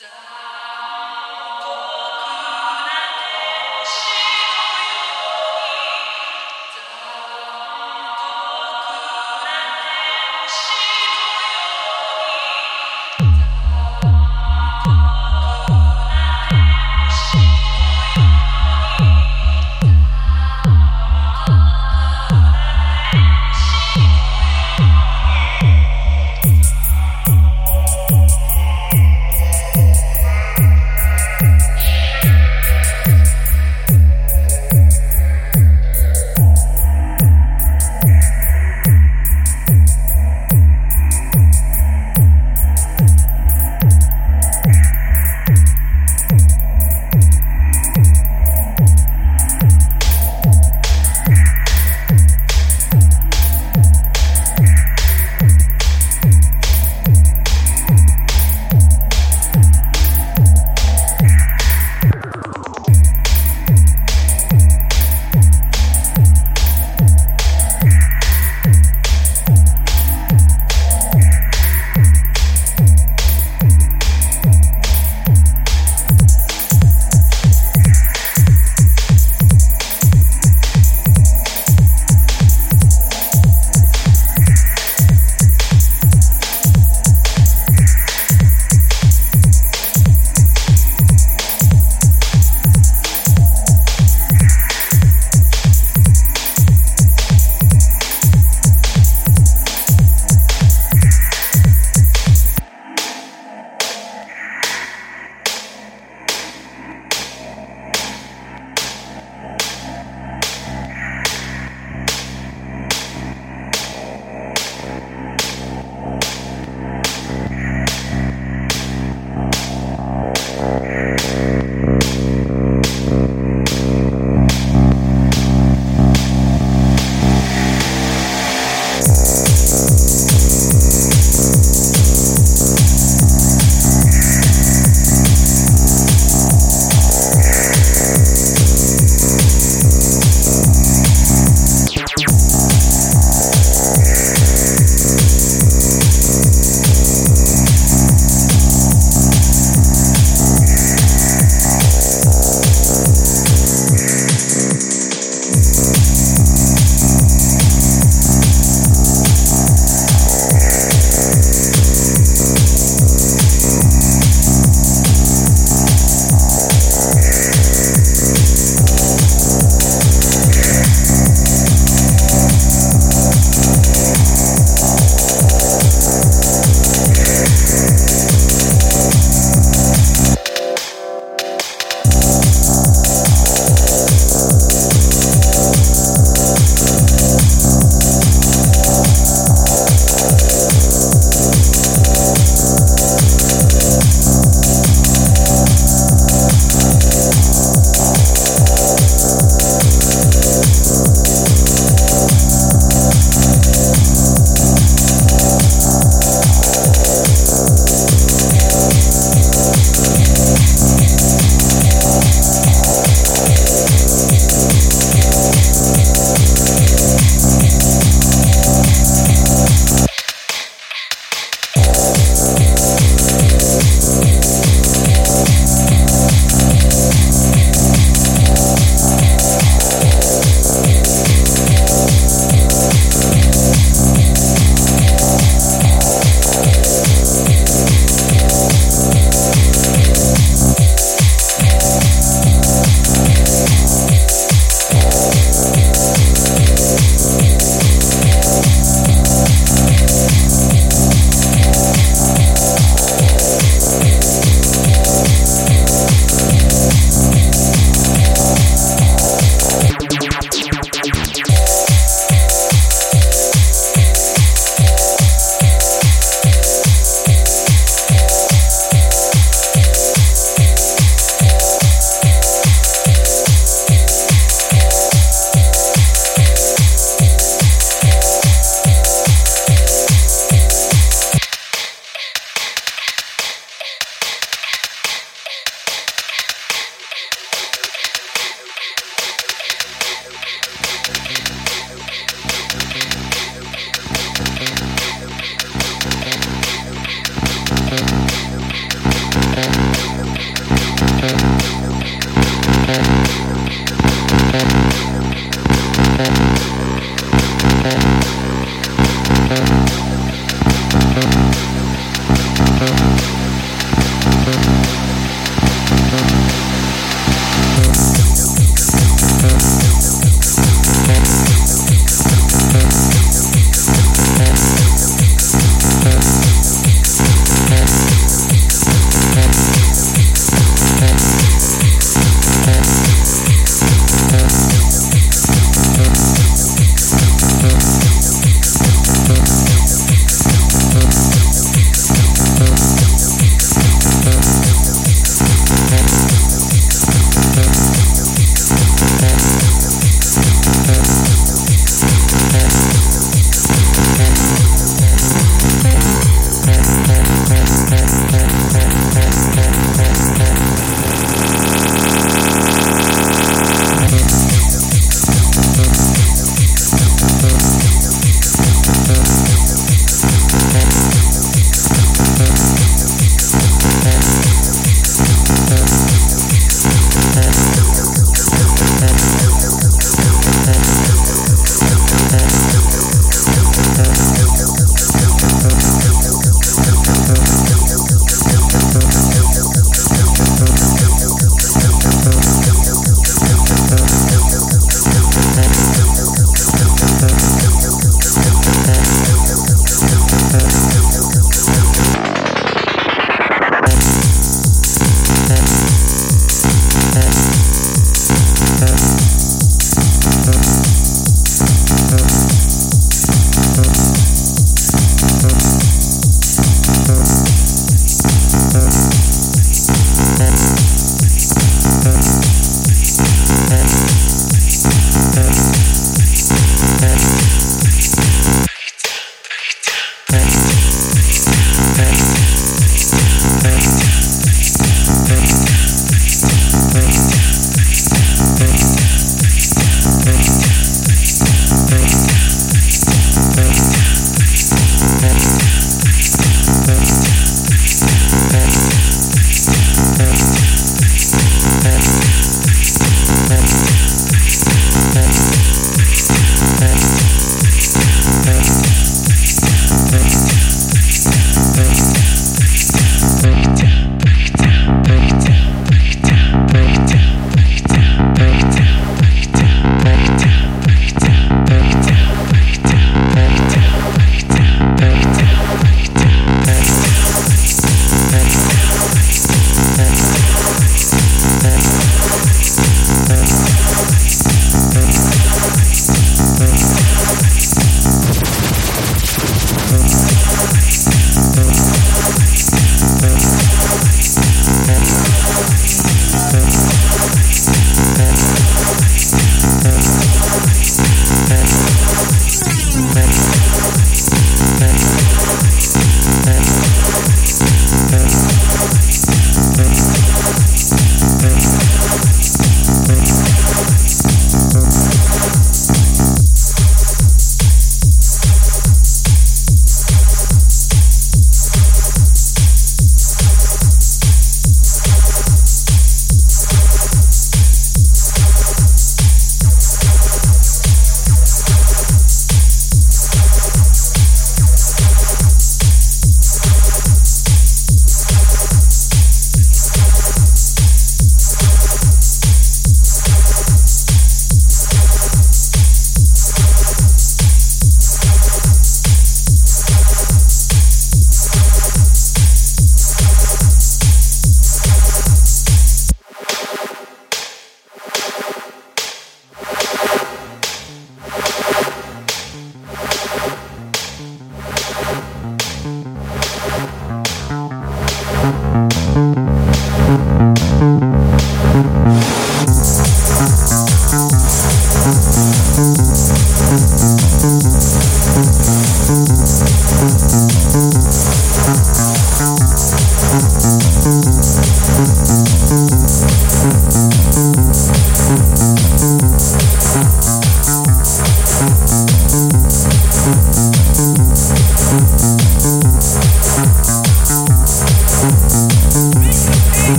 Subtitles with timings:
[0.00, 0.47] Die.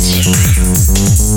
[0.00, 1.31] 白い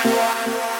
[0.00, 0.71] Música